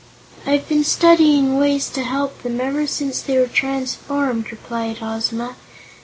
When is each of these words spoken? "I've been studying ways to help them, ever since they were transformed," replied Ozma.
"I've 0.47 0.67
been 0.67 0.83
studying 0.83 1.59
ways 1.59 1.87
to 1.89 2.01
help 2.01 2.41
them, 2.41 2.59
ever 2.59 2.87
since 2.87 3.21
they 3.21 3.37
were 3.37 3.45
transformed," 3.45 4.49
replied 4.51 4.97
Ozma. 4.99 5.57